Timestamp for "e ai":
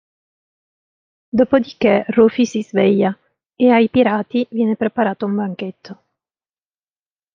3.55-3.87